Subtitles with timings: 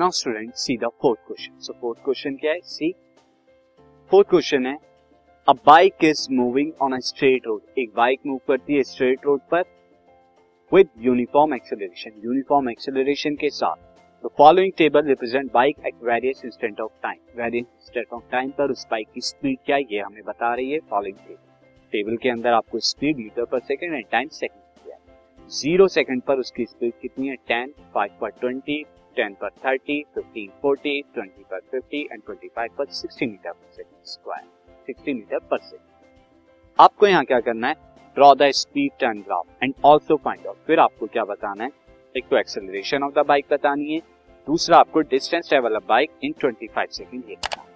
[0.00, 2.90] Now student see the fourth question so fourth question क्या है see
[4.10, 4.76] fourth question है
[5.48, 9.40] a bike is moving on a straight road एक bike move करती है straight road
[9.50, 9.62] पर
[10.72, 13.76] with uniform acceleration uniform acceleration के साथ
[14.24, 18.70] the following table represent bike at various instant of time various instant of time पर
[18.70, 19.82] उस bike की speed क्या है?
[19.82, 23.94] ये हमें बता रही है फॉलोइंग टेबल टेबल के अंदर आपको speed meter per second
[23.94, 27.34] and time second zero second पर उसकी स्पीड कितनी है?
[27.48, 28.84] टेन फाइव पर ट्वेंटी
[29.18, 33.72] टेन पर थर्टी फिफ्टीन फोर्टी ट्वेंटी पर फिफ्टी एंड ट्वेंटी फाइव पर sixty meter per
[33.72, 34.46] second square
[34.86, 35.86] sixty meter per second
[36.78, 37.74] आपको यहाँ क्या करना है?
[38.16, 41.70] Draw the speed time graph and also find out फिर आपको क्या बताना है?
[42.14, 44.00] एक तो एक्सेलरेशन ऑफ़ द बाइक बतानी है।
[44.48, 47.68] दूसरा आपको distance travel of bike in 25 second ये करना है।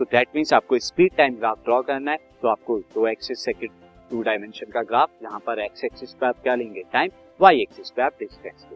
[0.00, 3.70] तो दैट मींस आपको स्पीड टाइम ग्राफ ड्रॉ करना है। तो आपको दो एक्सिस सेकंड
[4.10, 6.82] टू डायमेंशन का ग्राफ यहाँ पर एक्स एक्सिस पे आप क्या लेंगे?
[6.92, 8.66] टाइम वाई एक्सिस पे आप डिस्टेंस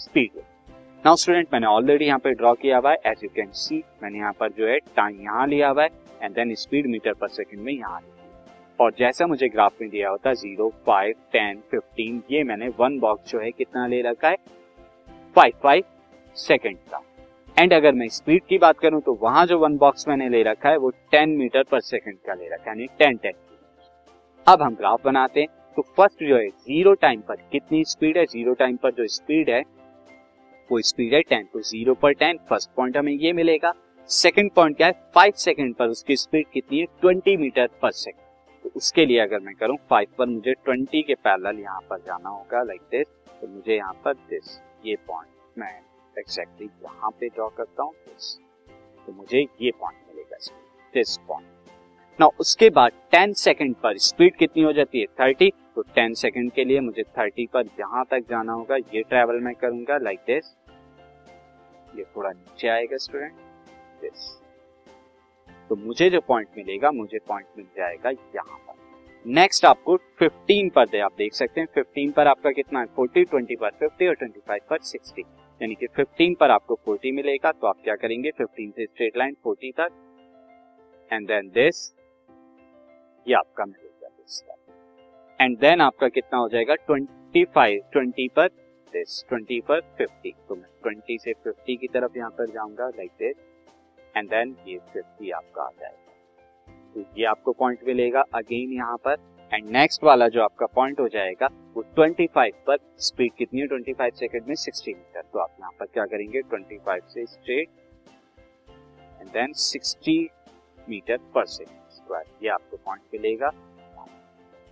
[0.00, 0.42] स्पीड
[1.04, 4.18] नाउ स्टूडेंट, मैंने ऑलरेडी यहाँ पे ड्रॉ किया हुआ है। एज यू कैन सी मैंने
[4.18, 5.88] यहाँ पर जो है टाइम यहाँ लिया हुआ है
[6.22, 10.08] and then speed meter per second में यहाँ लिया और जैसा मुझे ग्राफ में दिया
[10.10, 14.28] होता है ज़ीरो फाइव टेन फिफ्टीन ये मैंने वन बॉक्स जो है कितना ले रखा
[14.28, 14.36] है?
[15.36, 15.84] फाइव फाइव
[16.36, 17.02] सेकेंड का।
[17.56, 20.68] एंड अगर मैं स्पीड की बात करूँ तो वहाँ जो वन बॉक्स मैंने ले रखा
[20.68, 23.32] है, वो टेन मीटर पर सेकेंड का ले रखा है टेन टेन
[24.46, 28.26] अब हम ग्राफ बनाते हैं। तो फ़र्स्ट जो है ज़ीरो टाइम पर कितनी स्पीड है?
[28.26, 29.62] ज़ीरो टाइम पर जो स्पीड है
[30.70, 33.72] वो स्पीड है टेन तो ज़ीरो पर टेन फ़र्स्ट पॉइंट हमें ये मिलेगा।
[34.10, 34.92] सेकेंड पॉइंट क्या है?
[35.14, 36.86] फाइव सेकेंड पर उसकी स्पीड कितनी है?
[37.00, 38.26] ट्वेंटी मीटर पर सेकेंड
[38.64, 42.28] तो उसके लिए अगर मैं करूँ फाइव पर मुझे ट्वेंटी के पैरेलल यहाँ पर जाना
[42.28, 43.06] होगा लाइक दिस
[43.40, 45.72] तो मुझे यहाँ पर दिस ये पॉइंट मैं
[46.16, 47.92] एग्जैक्टली exactly यहाँ पे ड्रॉ करता हूँ
[49.06, 50.36] तो मुझे ये पॉइंट मिलेगा
[50.94, 51.46] दिस पॉइंट
[52.18, 55.06] ना उसके बाद 10 सेकंड पर स्पीड कितनी हो जाती है?
[55.20, 59.40] 30 तो 10 सेकंड के लिए मुझे 30 पर यहाँ तक जाना होगा, ये ट्रेवल
[59.40, 60.54] मैं करूँगा लाइक like दिस
[61.98, 63.32] ये थोड़ा नीचे आएगा स्टूडेंट
[64.02, 64.26] दिस
[65.70, 68.74] तो मुझे जो पॉइंट मिलेगा, मुझे पॉइंट मिल जाएगा यहाँ पर.
[69.26, 72.86] नेक्स्ट आपको 15 पर दे, आप देख सकते हैं 15 पर आपका कितना है?
[72.98, 75.24] 40 20 पर 50 और 25 पर 60
[75.60, 78.30] यानी कि 15 पर आपको 40 मिलेगा तो आप क्या करेंगे?
[78.32, 79.90] 15 से स्ट्रेट लाइन 40 तक.
[81.10, 81.92] एंड देन दिस
[83.26, 84.42] ये आपका मिलेगा दिस
[85.40, 86.74] एंड देन आपका कितना हो जाएगा?
[86.90, 88.48] 25 20 पर
[88.92, 93.10] दिस 20 पर 50 तो मैं 20 से 50 की तरफ़ यहाँ पर जाऊँगा लाइक
[93.18, 93.36] दिस
[94.16, 99.16] एंड देन ये 50 आपका आ जाएगा। तो ये आपको पॉइंट मिलेगा अगेन यहाँ पर.
[99.52, 103.66] एंड नेक्स्ट वाला जो आपका पॉइंट हो जाएगा, वो 25 पर स्पीड कितनी है?
[103.68, 106.42] 25 सेकंड में 60 मीटर तो आप यहाँ पर क्या करेंगे?
[106.54, 107.68] 25 से straight
[109.20, 110.18] and then 60
[110.88, 113.52] meter per second square ये आपको पॉइंट मिलेगा।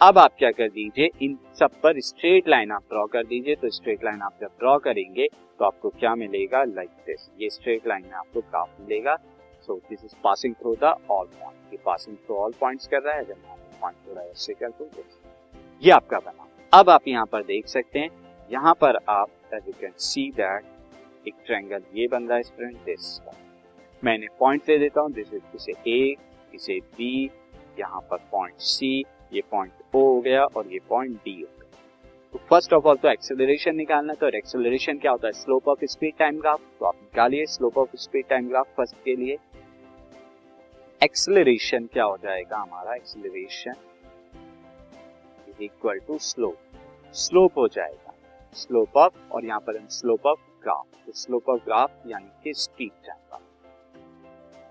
[0.00, 1.08] अब आप क्या कर दीजिए?
[1.22, 4.76] इन सब पर स्ट्रेट लाइन आप ड्रॉ कर दीजिए तो स्ट्रेट लाइन आप जब ड्रॉ
[4.78, 5.26] करेंगे
[5.58, 6.62] तो आपको क्या मिलेगा?
[6.64, 9.14] लाइक like दिस ये स्ट्रेट लाइन में आपको ग्राफ मिलेगा।
[9.68, 13.14] So this is passing through the all point ये पासिंग थ्रू ऑल पॉइंट्स कर रहा
[13.14, 13.36] है, जब
[13.80, 14.90] पॉइंट थोड़ा ऐसे कर दो
[15.82, 18.10] ये आपका बना। अब आप यहाँ पर देख सकते हैं,
[18.50, 23.18] यहाँ पर आप यू कैन सी दैट एक ट्रायंगल ये बन रहा है स्टूडेंट दिस
[24.02, 26.14] मैं इन्हें पॉइंट दे देता हूँ दिस इज़ इसे ए
[26.54, 27.30] इसे बी
[27.78, 31.62] यहाँ पर पॉइंट सी ये पॉइंट ओ हो गया और ये पॉइंट डी हो गया।
[32.32, 35.32] तो फ़र्स्ट ऑफ़ ऑल तो एक्सेलरेशन निकालना तो एक्सेलरेशन क्या होता है?
[35.32, 39.16] Slope of speed time graph तो आप निकालिए slope of speed time graph first के
[39.16, 39.36] लिए।
[41.00, 42.94] एक्सेलरेशन क्या हो जाएगा हमारा?
[42.94, 43.74] Acceleration
[45.60, 46.56] equal to slope
[47.14, 48.12] slope हो जाएगा।
[48.56, 52.92] स्लोप ऑफ़ और यहाँ पर स्लोप ऑफ़ ग्राफ तो स्लोप ऑफ़ ग्राफ यानी कि स्पीड
[53.06, 53.40] जाएगा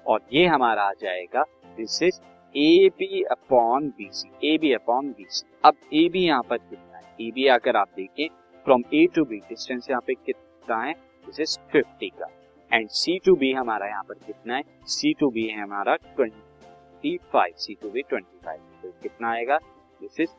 [0.05, 1.43] और ये हमारा आ जाएगा।
[1.77, 2.19] This is
[2.55, 6.57] A B upon B C A B upon B C अब ए बी यहाँ पर
[6.57, 7.15] कितना है?
[7.21, 8.27] ए बी अगर आप देखें
[8.65, 10.93] from A to B distance यहाँ पे कितना है?
[11.25, 12.27] दिस इज़ फिफ्टी का।
[12.71, 14.63] एंड सी टू बी हमारा यहाँ पर कितना है?
[14.87, 19.57] सी टू बी है हमारा twenty five C to B twenty five तो कितना आएगा?
[20.01, 20.29] This is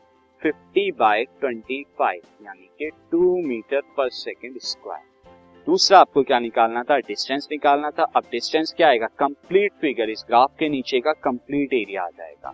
[0.41, 5.14] fifty by twenty five यानी कि two meter per second square
[5.67, 6.97] दूसरा आपको क्या निकालना था?
[6.99, 9.07] डिस्टेंस निकालना था। अब डिस्टेंस क्या आएगा?
[9.19, 12.53] कंप्लीट फिगर इस ग्राफ के नीचे का कंप्लीट एरिया आ जाएगा।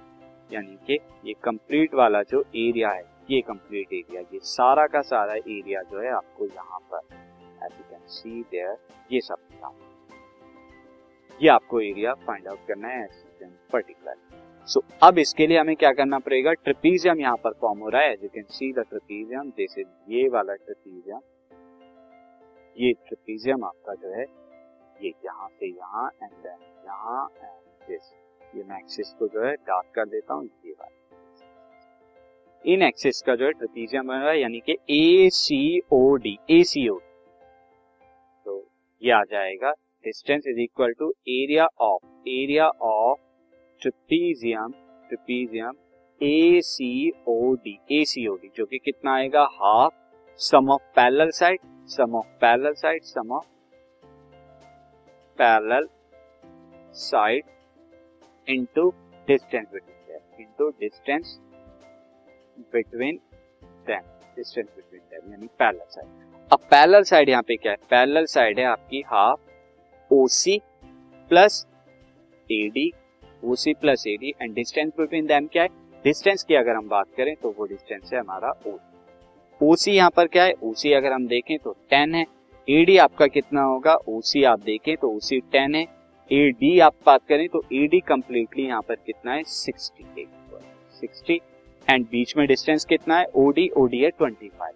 [0.53, 5.33] यानी कि ये कंप्लीट वाला जो एरिया है, ये कंप्लीट एरिया ये सारा का सारा
[5.33, 7.01] एरिया जो है आपको यहाँ पर
[7.65, 8.77] as you can see there
[9.11, 9.37] ये सब
[11.39, 13.07] ये आपको एरिया फाइंड आउट करना है
[13.71, 14.15] पर्टिकुलर
[14.67, 16.53] सो अब इसके लिए हमें क्या करना पड़ेगा?
[16.53, 19.87] ट्रिपीजियम यहाँ पर फॉर्म हो रहा है। As you can see the trapezium this is
[20.09, 21.19] ये वाला ट्रिपीजियम
[22.75, 24.25] ये ट्रिपीजियम आपका जो है,
[24.95, 28.11] ये यहाँ से यहाँ एंड देन यहाँ एंड दिस
[28.55, 30.97] ये मैं एक्सिस को जो है डार्क कर देता हूँ, ये वाला.
[32.65, 36.37] इन एक्सिस का जो है ट्रिपीजियम बन रहा है, यानी कि ए C O D
[36.51, 36.97] A C ओ
[38.45, 38.63] तो
[39.01, 39.71] ये आ जाएगा
[40.05, 43.19] distance is equal to area of area of
[43.81, 44.71] trapezium
[45.09, 45.73] trapezium
[46.21, 49.43] A C O D A C O D जो कि कितना आएगा?
[49.53, 49.93] Half
[50.39, 51.59] sum of parallel side
[51.91, 53.45] sum of parallel side sum of
[55.39, 55.87] parallel
[56.95, 57.43] side
[58.47, 58.89] into
[59.27, 61.37] distance between them into distance
[62.73, 63.19] between
[63.87, 64.01] them
[64.35, 67.77] distance between them यानी parallel side अब parallel side यहाँ पे क्या है?
[67.89, 70.57] पैरेलल साइड है आपकी half OC
[71.31, 71.65] plus
[72.49, 72.91] AD
[73.43, 75.69] OC plus AD and distance between them क्या है?
[76.05, 78.77] डिस्टेंस की अगर हम बात करें तो वो डिस्टेंस है हमारा ओ
[79.61, 80.53] ओसी यहाँ पर क्या है?
[80.63, 82.25] ओसी अगर हम देखें तो टेन है।
[82.67, 83.93] एडी आपका कितना होगा?
[84.09, 85.85] ओसी आप देखें तो ओसी टेन है।
[86.31, 89.43] एडी आप बात करें तो एडी कंप्लीटली यहाँ पर कितना है?
[89.45, 90.27] सिक्सटी
[91.01, 91.39] सिक्सटी
[91.87, 93.25] एंड बीच में डिस्टेंस कितना है?
[93.35, 94.73] ओडी ओडी है ट्वेंटी फाइव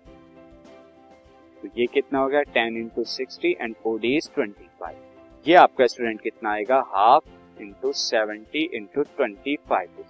[1.61, 2.41] तो ये कितना होगा?
[2.43, 4.97] Ten into sixty and OD is twenty five
[5.45, 6.83] ये आपका स्टूडेंट कितना आएगा?
[6.87, 10.05] Half into seventy into twenty five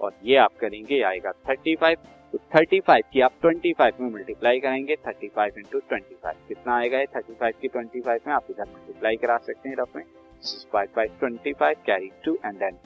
[0.00, 1.98] और ये आप करेंगे, आएगा थर्टी फाइव
[2.34, 6.14] तो थर्टी फाइव की आप ट्वेंटी फाइव में मल्टीप्लाई करेंगे, थर्टी फाइव इंटू ट्वेंटी
[6.48, 7.06] कितना आएगा ये?
[7.16, 10.02] थर्टी फाइव की ट्वेंटी फाइव में आप इधर मल्टीप्लाई करा सकते हैं रफ में
[10.72, 12.78] five five twenty five carry two and then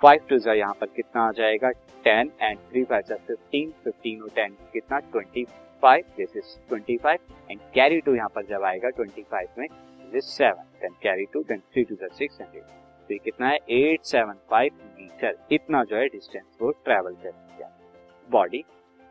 [0.00, 1.70] five two जो यहाँ पर कितना आ जाएगा?
[2.04, 4.98] टेन एंड थ्री फाइव जो फिफ्टीन फिफ्टीन और टेन कितना?
[4.98, 5.44] Twenty
[5.82, 7.18] five this is twenty five
[7.50, 11.26] and carry two यहाँ पर जब आएगा ट्वेंटी फाइव में this is seven then carry
[11.32, 13.58] two then three two six hundred तो ये कितना है?
[13.70, 17.46] एट सेवन फाइव मीटर इतना जो है डिस्टेंस वो ट्रेवल कर
[18.28, 18.64] बॉडी